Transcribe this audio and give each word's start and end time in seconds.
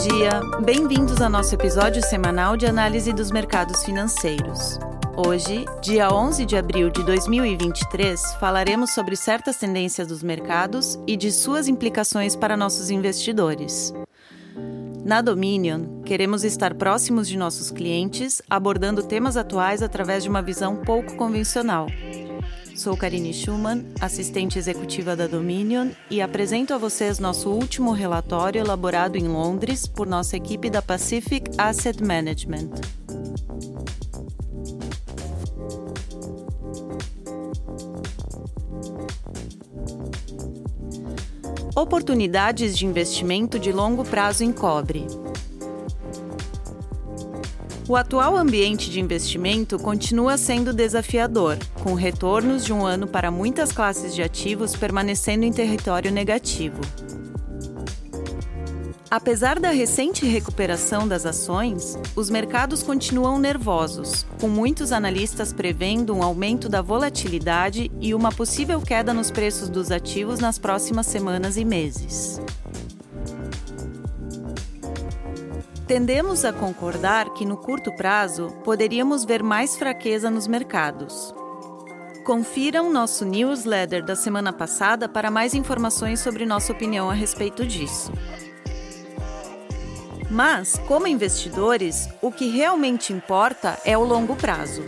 dia! 0.00 0.40
Bem-vindos 0.64 1.20
ao 1.20 1.28
nosso 1.28 1.54
episódio 1.54 2.02
semanal 2.02 2.56
de 2.56 2.64
análise 2.64 3.12
dos 3.12 3.30
mercados 3.30 3.84
financeiros. 3.84 4.78
Hoje, 5.14 5.66
dia 5.82 6.10
11 6.10 6.46
de 6.46 6.56
abril 6.56 6.88
de 6.88 7.04
2023, 7.04 8.34
falaremos 8.40 8.92
sobre 8.92 9.14
certas 9.14 9.58
tendências 9.58 10.08
dos 10.08 10.22
mercados 10.22 10.98
e 11.06 11.18
de 11.18 11.30
suas 11.30 11.68
implicações 11.68 12.34
para 12.34 12.56
nossos 12.56 12.88
investidores. 12.88 13.92
Na 15.04 15.20
Dominion, 15.20 16.00
queremos 16.02 16.44
estar 16.44 16.74
próximos 16.74 17.28
de 17.28 17.36
nossos 17.36 17.70
clientes, 17.70 18.40
abordando 18.48 19.02
temas 19.02 19.36
atuais 19.36 19.82
através 19.82 20.22
de 20.22 20.30
uma 20.30 20.40
visão 20.40 20.76
pouco 20.76 21.14
convencional. 21.16 21.88
Sou 22.80 22.96
Karine 22.96 23.34
Schumann, 23.34 23.84
assistente 24.00 24.58
executiva 24.58 25.14
da 25.14 25.26
Dominion, 25.26 25.90
e 26.10 26.22
apresento 26.22 26.72
a 26.72 26.78
vocês 26.78 27.18
nosso 27.18 27.50
último 27.50 27.92
relatório 27.92 28.58
elaborado 28.58 29.18
em 29.18 29.28
Londres 29.28 29.86
por 29.86 30.06
nossa 30.06 30.34
equipe 30.34 30.70
da 30.70 30.80
Pacific 30.80 31.50
Asset 31.58 32.02
Management. 32.02 32.70
Oportunidades 41.76 42.78
de 42.78 42.86
investimento 42.86 43.58
de 43.58 43.72
longo 43.72 44.06
prazo 44.06 44.42
em 44.42 44.54
cobre. 44.54 45.06
O 47.90 47.96
atual 47.96 48.36
ambiente 48.36 48.88
de 48.88 49.00
investimento 49.00 49.76
continua 49.76 50.38
sendo 50.38 50.72
desafiador, 50.72 51.58
com 51.82 51.94
retornos 51.94 52.64
de 52.64 52.72
um 52.72 52.86
ano 52.86 53.08
para 53.08 53.32
muitas 53.32 53.72
classes 53.72 54.14
de 54.14 54.22
ativos 54.22 54.76
permanecendo 54.76 55.44
em 55.44 55.52
território 55.52 56.12
negativo. 56.12 56.80
Apesar 59.10 59.58
da 59.58 59.70
recente 59.70 60.24
recuperação 60.24 61.08
das 61.08 61.26
ações, 61.26 61.98
os 62.14 62.30
mercados 62.30 62.80
continuam 62.80 63.40
nervosos, 63.40 64.24
com 64.40 64.46
muitos 64.46 64.92
analistas 64.92 65.52
prevendo 65.52 66.14
um 66.14 66.22
aumento 66.22 66.68
da 66.68 66.80
volatilidade 66.80 67.90
e 68.00 68.14
uma 68.14 68.30
possível 68.30 68.80
queda 68.80 69.12
nos 69.12 69.32
preços 69.32 69.68
dos 69.68 69.90
ativos 69.90 70.38
nas 70.38 70.60
próximas 70.60 71.08
semanas 71.08 71.56
e 71.56 71.64
meses. 71.64 72.40
Tendemos 75.90 76.44
a 76.44 76.52
concordar 76.52 77.30
que 77.30 77.44
no 77.44 77.56
curto 77.56 77.90
prazo 77.90 78.56
poderíamos 78.62 79.24
ver 79.24 79.42
mais 79.42 79.76
fraqueza 79.76 80.30
nos 80.30 80.46
mercados. 80.46 81.34
Confiram 82.24 82.92
nosso 82.92 83.24
newsletter 83.24 84.04
da 84.04 84.14
semana 84.14 84.52
passada 84.52 85.08
para 85.08 85.32
mais 85.32 85.52
informações 85.52 86.20
sobre 86.20 86.46
nossa 86.46 86.70
opinião 86.70 87.10
a 87.10 87.12
respeito 87.12 87.66
disso. 87.66 88.12
Mas, 90.30 90.78
como 90.86 91.08
investidores, 91.08 92.08
o 92.22 92.30
que 92.30 92.48
realmente 92.48 93.12
importa 93.12 93.76
é 93.84 93.98
o 93.98 94.04
longo 94.04 94.36
prazo. 94.36 94.84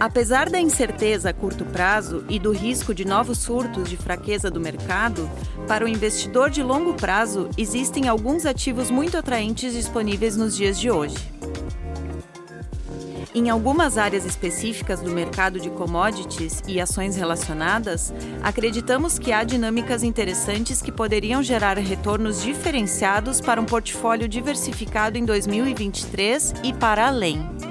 Apesar 0.00 0.48
da 0.48 0.58
incerteza 0.58 1.28
a 1.28 1.32
curto 1.34 1.62
prazo 1.66 2.24
e 2.26 2.38
do 2.38 2.52
risco 2.52 2.94
de 2.94 3.04
novos 3.04 3.36
surtos 3.36 3.90
de 3.90 3.98
fraqueza 3.98 4.50
do 4.50 4.58
mercado, 4.58 5.30
para 5.68 5.84
o 5.84 5.88
investidor 5.88 6.48
de 6.48 6.62
longo 6.62 6.94
prazo 6.94 7.50
existem 7.58 8.08
alguns 8.08 8.46
ativos 8.46 8.90
muito 8.90 9.18
atraentes 9.18 9.74
disponíveis 9.74 10.38
nos 10.38 10.56
dias 10.56 10.80
de 10.80 10.90
hoje. 10.90 11.18
Em 13.34 13.50
algumas 13.50 13.98
áreas 13.98 14.24
específicas 14.24 15.02
do 15.02 15.10
mercado 15.10 15.60
de 15.60 15.68
commodities 15.68 16.62
e 16.66 16.80
ações 16.80 17.14
relacionadas, 17.14 18.12
acreditamos 18.42 19.18
que 19.18 19.32
há 19.32 19.44
dinâmicas 19.44 20.02
interessantes 20.02 20.80
que 20.80 20.90
poderiam 20.90 21.42
gerar 21.42 21.76
retornos 21.76 22.42
diferenciados 22.42 23.38
para 23.38 23.60
um 23.60 23.66
portfólio 23.66 24.26
diversificado 24.26 25.18
em 25.18 25.26
2023 25.26 26.54
e 26.64 26.72
para 26.72 27.06
além. 27.06 27.69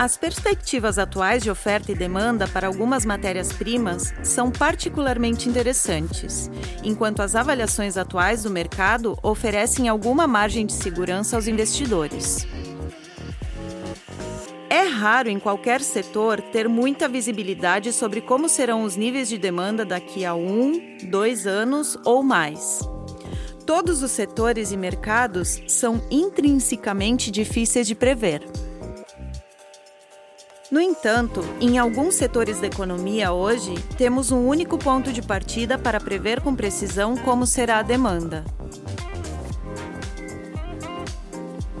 As 0.00 0.16
perspectivas 0.16 0.98
atuais 0.98 1.42
de 1.42 1.50
oferta 1.50 1.92
e 1.92 1.94
demanda 1.94 2.48
para 2.48 2.66
algumas 2.66 3.04
matérias-primas 3.04 4.14
são 4.22 4.50
particularmente 4.50 5.46
interessantes, 5.46 6.50
enquanto 6.82 7.20
as 7.20 7.34
avaliações 7.34 7.98
atuais 7.98 8.44
do 8.44 8.48
mercado 8.48 9.14
oferecem 9.22 9.90
alguma 9.90 10.26
margem 10.26 10.64
de 10.64 10.72
segurança 10.72 11.36
aos 11.36 11.46
investidores. 11.46 12.46
É 14.70 14.84
raro 14.84 15.28
em 15.28 15.38
qualquer 15.38 15.82
setor 15.82 16.40
ter 16.40 16.66
muita 16.66 17.06
visibilidade 17.06 17.92
sobre 17.92 18.22
como 18.22 18.48
serão 18.48 18.84
os 18.84 18.96
níveis 18.96 19.28
de 19.28 19.36
demanda 19.36 19.84
daqui 19.84 20.24
a 20.24 20.34
um, 20.34 20.96
dois 21.10 21.46
anos 21.46 21.98
ou 22.06 22.22
mais. 22.22 22.80
Todos 23.66 24.02
os 24.02 24.12
setores 24.12 24.72
e 24.72 24.78
mercados 24.78 25.60
são 25.68 26.00
intrinsecamente 26.10 27.30
difíceis 27.30 27.86
de 27.86 27.94
prever. 27.94 28.42
No 30.70 30.80
entanto, 30.80 31.44
em 31.60 31.78
alguns 31.78 32.14
setores 32.14 32.60
da 32.60 32.68
economia 32.68 33.32
hoje, 33.32 33.74
temos 33.98 34.30
um 34.30 34.46
único 34.46 34.78
ponto 34.78 35.12
de 35.12 35.20
partida 35.20 35.76
para 35.76 35.98
prever 35.98 36.40
com 36.40 36.54
precisão 36.54 37.16
como 37.16 37.44
será 37.44 37.78
a 37.78 37.82
demanda. 37.82 38.44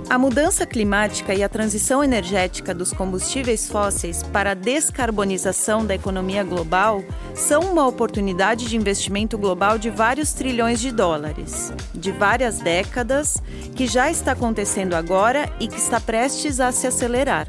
A 0.08 0.18
mudança 0.18 0.66
climática 0.66 1.32
e 1.32 1.40
a 1.40 1.48
transição 1.48 2.02
energética 2.02 2.74
dos 2.74 2.92
combustíveis 2.92 3.68
fósseis 3.68 4.24
para 4.24 4.50
a 4.50 4.54
descarbonização 4.54 5.86
da 5.86 5.94
economia 5.94 6.42
global 6.42 7.04
são 7.32 7.60
uma 7.60 7.86
oportunidade 7.86 8.66
de 8.66 8.76
investimento 8.76 9.38
global 9.38 9.78
de 9.78 9.88
vários 9.88 10.32
trilhões 10.32 10.80
de 10.80 10.90
dólares, 10.90 11.72
de 11.94 12.10
várias 12.10 12.58
décadas, 12.58 13.40
que 13.76 13.86
já 13.86 14.10
está 14.10 14.32
acontecendo 14.32 14.94
agora 14.94 15.48
e 15.60 15.68
que 15.68 15.78
está 15.78 16.00
prestes 16.00 16.58
a 16.58 16.72
se 16.72 16.88
acelerar. 16.88 17.46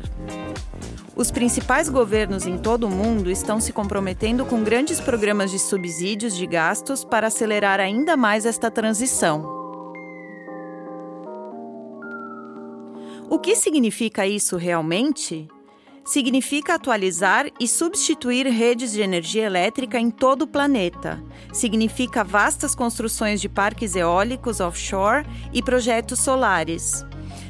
Os 1.22 1.30
principais 1.30 1.88
governos 1.88 2.48
em 2.48 2.58
todo 2.58 2.88
o 2.88 2.90
mundo 2.90 3.30
estão 3.30 3.62
se 3.62 3.72
comprometendo 3.72 4.44
com 4.44 4.64
grandes 4.64 5.00
programas 5.00 5.52
de 5.52 5.60
subsídios 5.60 6.36
de 6.36 6.48
gastos 6.48 7.04
para 7.04 7.28
acelerar 7.28 7.80
ainda 7.80 8.18
mais 8.18 8.44
esta 8.44 8.72
transição. 8.72 9.46
O 13.30 13.38
que 13.38 13.56
significa 13.56 14.26
isso 14.26 14.58
realmente? 14.58 15.48
Significa 16.04 16.74
atualizar 16.74 17.46
e 17.60 17.68
substituir 17.68 18.48
redes 18.48 18.92
de 18.92 19.02
energia 19.02 19.46
elétrica 19.46 20.00
em 20.00 20.10
todo 20.10 20.42
o 20.42 20.48
planeta. 20.48 21.24
Significa 21.54 22.24
vastas 22.24 22.74
construções 22.74 23.40
de 23.40 23.48
parques 23.48 23.96
eólicos 23.96 24.60
offshore 24.60 25.24
e 25.54 25.62
projetos 25.62 26.20
solares 26.20 27.06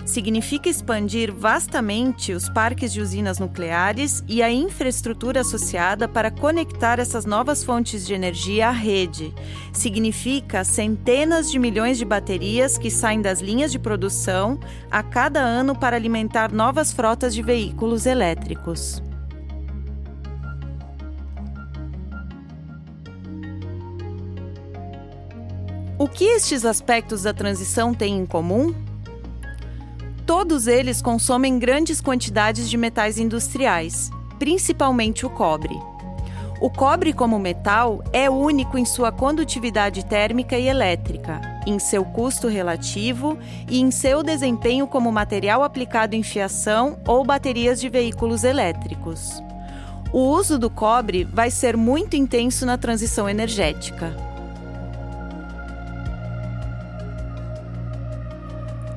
significa 0.05 0.69
expandir 0.69 1.33
vastamente 1.33 2.33
os 2.33 2.49
parques 2.49 2.91
de 2.91 3.01
usinas 3.01 3.39
nucleares 3.39 4.23
e 4.27 4.41
a 4.41 4.51
infraestrutura 4.51 5.41
associada 5.41 6.07
para 6.07 6.31
conectar 6.31 6.99
essas 6.99 7.25
novas 7.25 7.63
fontes 7.63 8.05
de 8.05 8.13
energia 8.13 8.67
à 8.67 8.71
rede. 8.71 9.33
Significa 9.73 10.63
centenas 10.63 11.49
de 11.49 11.59
milhões 11.59 11.97
de 11.97 12.05
baterias 12.05 12.77
que 12.77 12.89
saem 12.89 13.21
das 13.21 13.41
linhas 13.41 13.71
de 13.71 13.79
produção 13.79 14.59
a 14.89 15.03
cada 15.03 15.39
ano 15.39 15.75
para 15.75 15.95
alimentar 15.95 16.51
novas 16.51 16.91
frotas 16.91 17.33
de 17.33 17.41
veículos 17.41 18.05
elétricos. 18.05 19.01
O 26.01 26.07
que 26.07 26.23
estes 26.23 26.65
aspectos 26.65 27.21
da 27.21 27.31
transição 27.31 27.93
têm 27.93 28.17
em 28.17 28.25
comum? 28.25 28.73
Todos 30.33 30.65
eles 30.65 31.01
consomem 31.01 31.59
grandes 31.59 31.99
quantidades 31.99 32.69
de 32.69 32.77
metais 32.77 33.17
industriais, 33.17 34.09
principalmente 34.39 35.25
o 35.25 35.29
cobre. 35.29 35.77
O 36.61 36.69
cobre, 36.69 37.11
como 37.11 37.37
metal, 37.37 38.01
é 38.13 38.29
único 38.29 38.77
em 38.77 38.85
sua 38.85 39.11
condutividade 39.11 40.05
térmica 40.05 40.57
e 40.57 40.69
elétrica, 40.69 41.41
em 41.67 41.77
seu 41.79 42.05
custo 42.05 42.47
relativo 42.47 43.37
e 43.69 43.81
em 43.81 43.91
seu 43.91 44.23
desempenho 44.23 44.87
como 44.87 45.11
material 45.11 45.63
aplicado 45.63 46.15
em 46.15 46.23
fiação 46.23 46.97
ou 47.05 47.25
baterias 47.25 47.81
de 47.81 47.89
veículos 47.89 48.45
elétricos. 48.45 49.43
O 50.13 50.19
uso 50.29 50.57
do 50.57 50.69
cobre 50.69 51.25
vai 51.25 51.51
ser 51.51 51.75
muito 51.75 52.15
intenso 52.15 52.65
na 52.65 52.77
transição 52.77 53.29
energética. 53.29 54.30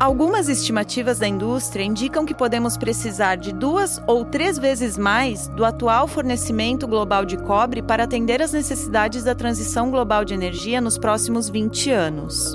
Algumas 0.04 0.50
estimativas 0.50 1.18
da 1.18 1.26
indústria 1.26 1.82
indicam 1.82 2.26
que 2.26 2.34
podemos 2.34 2.76
precisar 2.76 3.36
de 3.36 3.54
duas 3.54 3.98
ou 4.06 4.22
três 4.22 4.58
vezes 4.58 4.98
mais 4.98 5.48
do 5.48 5.64
atual 5.64 6.06
fornecimento 6.06 6.86
global 6.86 7.24
de 7.24 7.38
cobre 7.38 7.80
para 7.80 8.04
atender 8.04 8.42
às 8.42 8.52
necessidades 8.52 9.24
da 9.24 9.34
transição 9.34 9.90
global 9.90 10.22
de 10.22 10.34
energia 10.34 10.78
nos 10.78 10.98
próximos 10.98 11.48
20 11.48 11.90
anos. 11.90 12.54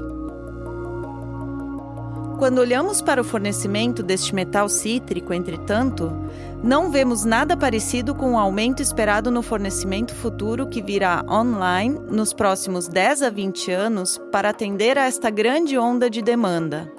Quando 2.37 2.59
olhamos 2.59 3.01
para 3.01 3.19
o 3.19 3.25
fornecimento 3.25 4.03
deste 4.03 4.35
metal 4.35 4.69
cítrico, 4.69 5.33
entretanto, 5.33 6.15
não 6.63 6.91
vemos 6.91 7.25
nada 7.25 7.57
parecido 7.57 8.13
com 8.13 8.33
o 8.33 8.37
aumento 8.37 8.83
esperado 8.83 9.31
no 9.31 9.41
fornecimento 9.41 10.13
futuro 10.13 10.67
que 10.67 10.83
virá 10.83 11.25
online 11.27 11.99
nos 12.11 12.31
próximos 12.31 12.87
10 12.87 13.23
a 13.23 13.31
20 13.31 13.71
anos 13.71 14.21
para 14.31 14.49
atender 14.49 14.99
a 14.99 15.05
esta 15.05 15.31
grande 15.31 15.79
onda 15.79 16.11
de 16.11 16.21
demanda. 16.21 16.98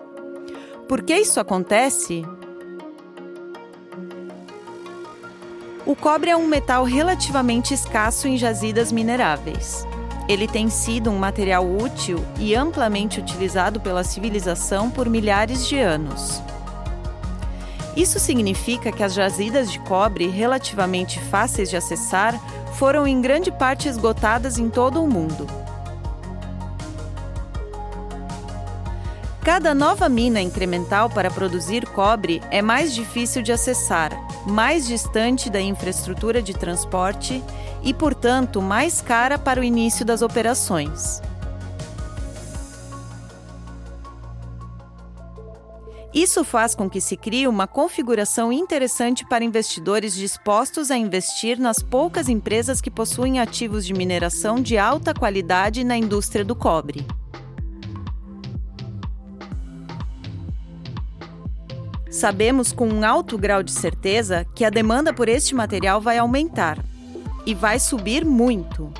Por 0.91 1.03
que 1.03 1.15
isso 1.15 1.39
acontece? 1.39 2.25
O 5.87 5.95
cobre 5.95 6.31
é 6.31 6.37
um 6.37 6.49
metal 6.49 6.83
relativamente 6.83 7.73
escasso 7.73 8.27
em 8.27 8.37
jazidas 8.37 8.91
mineráveis. 8.91 9.87
Ele 10.29 10.49
tem 10.49 10.69
sido 10.69 11.09
um 11.09 11.17
material 11.17 11.65
útil 11.65 12.19
e 12.41 12.57
amplamente 12.57 13.21
utilizado 13.21 13.79
pela 13.79 14.03
civilização 14.03 14.91
por 14.91 15.09
milhares 15.09 15.65
de 15.69 15.79
anos. 15.79 16.43
Isso 17.97 18.19
significa 18.19 18.91
que 18.91 19.05
as 19.05 19.15
jazidas 19.15 19.71
de 19.71 19.79
cobre, 19.79 20.27
relativamente 20.27 21.21
fáceis 21.21 21.71
de 21.71 21.77
acessar, 21.77 22.35
foram 22.75 23.07
em 23.07 23.21
grande 23.21 23.53
parte 23.53 23.89
esgotadas 23.89 24.59
em 24.59 24.69
todo 24.69 25.01
o 25.01 25.09
mundo. 25.09 25.60
Cada 29.43 29.75
nova 29.75 30.07
mina 30.07 30.39
incremental 30.39 31.09
para 31.09 31.31
produzir 31.31 31.87
cobre 31.87 32.43
é 32.51 32.61
mais 32.61 32.95
difícil 32.95 33.43
de 33.43 33.51
acessar, 33.51 34.13
mais 34.47 34.87
distante 34.87 35.49
da 35.49 35.61
infraestrutura 35.61 36.43
de 36.43 36.53
transporte 36.53 37.43
e, 37.83 37.95
portanto, 37.95 38.61
mais 38.61 39.01
cara 39.01 39.39
para 39.39 39.59
o 39.59 39.65
início 39.65 40.05
das 40.05 40.21
operações. 40.21 41.23
Isso 46.13 46.45
faz 46.45 46.75
com 46.75 46.91
que 46.91 47.01
se 47.01 47.17
crie 47.17 47.47
uma 47.47 47.67
configuração 47.67 48.53
interessante 48.53 49.25
para 49.27 49.45
investidores 49.45 50.13
dispostos 50.13 50.91
a 50.91 50.99
investir 50.99 51.59
nas 51.59 51.79
poucas 51.83 52.29
empresas 52.29 52.81
que 52.81 52.91
possuem 52.91 53.41
ativos 53.41 53.87
de 53.87 53.95
mineração 53.95 54.57
de 54.57 54.77
alta 54.77 55.15
qualidade 55.15 55.83
na 55.83 55.97
indústria 55.97 56.45
do 56.45 56.55
cobre. 56.55 57.07
Sabemos 62.20 62.70
com 62.70 62.87
um 62.87 63.02
alto 63.02 63.38
grau 63.38 63.62
de 63.62 63.72
certeza 63.72 64.44
que 64.55 64.62
a 64.62 64.69
demanda 64.69 65.11
por 65.11 65.26
este 65.26 65.55
material 65.55 66.02
vai 66.02 66.19
aumentar 66.19 66.76
e 67.46 67.55
vai 67.55 67.78
subir 67.78 68.26
muito. 68.26 68.93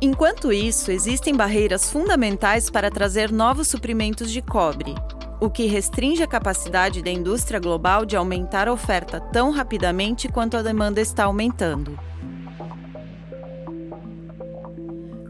Enquanto 0.00 0.50
isso, 0.50 0.90
existem 0.90 1.36
barreiras 1.36 1.90
fundamentais 1.90 2.70
para 2.70 2.90
trazer 2.90 3.30
novos 3.30 3.68
suprimentos 3.68 4.30
de 4.30 4.40
cobre, 4.40 4.94
o 5.38 5.50
que 5.50 5.66
restringe 5.66 6.22
a 6.22 6.26
capacidade 6.26 7.02
da 7.02 7.10
indústria 7.10 7.60
global 7.60 8.06
de 8.06 8.16
aumentar 8.16 8.66
a 8.66 8.72
oferta 8.72 9.20
tão 9.20 9.50
rapidamente 9.50 10.26
quanto 10.26 10.56
a 10.56 10.62
demanda 10.62 11.02
está 11.02 11.24
aumentando. 11.24 12.00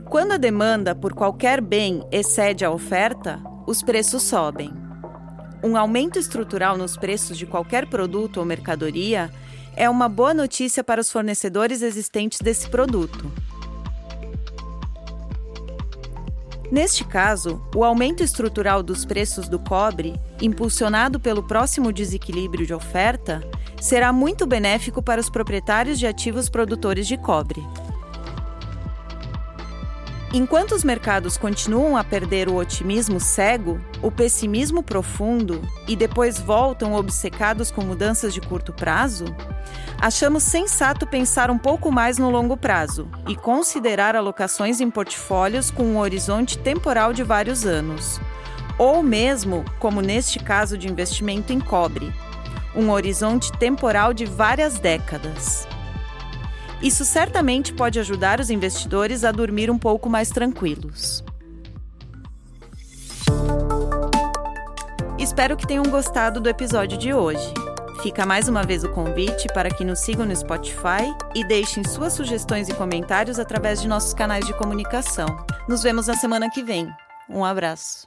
Quando 0.08 0.34
a 0.34 0.36
demanda 0.36 0.94
por 0.94 1.14
qualquer 1.14 1.60
bem 1.60 2.06
excede 2.12 2.64
a 2.64 2.70
oferta, 2.70 3.42
os 3.66 3.82
preços 3.82 4.22
sobem. 4.22 4.87
Um 5.62 5.76
aumento 5.76 6.18
estrutural 6.18 6.76
nos 6.76 6.96
preços 6.96 7.36
de 7.36 7.44
qualquer 7.44 7.86
produto 7.86 8.38
ou 8.38 8.44
mercadoria 8.44 9.30
é 9.74 9.90
uma 9.90 10.08
boa 10.08 10.32
notícia 10.32 10.84
para 10.84 11.00
os 11.00 11.10
fornecedores 11.10 11.82
existentes 11.82 12.40
desse 12.40 12.68
produto. 12.68 13.30
Neste 16.70 17.04
caso, 17.04 17.62
o 17.74 17.82
aumento 17.82 18.22
estrutural 18.22 18.82
dos 18.82 19.04
preços 19.04 19.48
do 19.48 19.58
cobre, 19.58 20.14
impulsionado 20.40 21.18
pelo 21.18 21.42
próximo 21.42 21.92
desequilíbrio 21.92 22.66
de 22.66 22.74
oferta, 22.74 23.42
será 23.80 24.12
muito 24.12 24.46
benéfico 24.46 25.02
para 25.02 25.20
os 25.20 25.30
proprietários 25.30 25.98
de 25.98 26.06
ativos 26.06 26.48
produtores 26.48 27.06
de 27.06 27.16
cobre. 27.16 27.64
Enquanto 30.32 30.72
os 30.72 30.84
mercados 30.84 31.38
continuam 31.38 31.96
a 31.96 32.04
perder 32.04 32.50
o 32.50 32.56
otimismo 32.56 33.18
cego, 33.18 33.80
o 34.02 34.10
pessimismo 34.10 34.82
profundo 34.82 35.62
e 35.86 35.96
depois 35.96 36.38
voltam 36.38 36.92
obcecados 36.92 37.70
com 37.70 37.80
mudanças 37.80 38.34
de 38.34 38.40
curto 38.42 38.70
prazo, 38.70 39.24
achamos 39.98 40.42
sensato 40.42 41.06
pensar 41.06 41.50
um 41.50 41.56
pouco 41.56 41.90
mais 41.90 42.18
no 42.18 42.28
longo 42.28 42.58
prazo 42.58 43.08
e 43.26 43.34
considerar 43.34 44.14
alocações 44.14 44.82
em 44.82 44.90
portfólios 44.90 45.70
com 45.70 45.84
um 45.84 45.98
horizonte 45.98 46.58
temporal 46.58 47.14
de 47.14 47.22
vários 47.22 47.64
anos, 47.64 48.20
ou 48.78 49.02
mesmo, 49.02 49.64
como 49.78 50.02
neste 50.02 50.38
caso 50.38 50.76
de 50.76 50.88
investimento 50.88 51.54
em 51.54 51.58
cobre, 51.60 52.12
um 52.76 52.90
horizonte 52.90 53.50
temporal 53.52 54.12
de 54.12 54.26
várias 54.26 54.78
décadas. 54.78 55.66
Isso 56.82 57.04
certamente 57.04 57.72
pode 57.72 57.98
ajudar 57.98 58.40
os 58.40 58.50
investidores 58.50 59.24
a 59.24 59.32
dormir 59.32 59.70
um 59.70 59.78
pouco 59.78 60.08
mais 60.08 60.30
tranquilos. 60.30 61.24
Espero 65.18 65.56
que 65.56 65.66
tenham 65.66 65.84
gostado 65.84 66.40
do 66.40 66.48
episódio 66.48 66.96
de 66.96 67.12
hoje. 67.12 67.52
Fica 68.02 68.24
mais 68.24 68.48
uma 68.48 68.62
vez 68.62 68.84
o 68.84 68.88
convite 68.90 69.48
para 69.52 69.70
que 69.70 69.84
nos 69.84 69.98
sigam 70.00 70.24
no 70.24 70.34
Spotify 70.34 71.12
e 71.34 71.44
deixem 71.44 71.82
suas 71.82 72.12
sugestões 72.12 72.68
e 72.68 72.74
comentários 72.74 73.40
através 73.40 73.82
de 73.82 73.88
nossos 73.88 74.14
canais 74.14 74.46
de 74.46 74.54
comunicação. 74.54 75.26
Nos 75.68 75.82
vemos 75.82 76.06
na 76.06 76.14
semana 76.14 76.48
que 76.48 76.62
vem. 76.62 76.88
Um 77.28 77.44
abraço. 77.44 78.06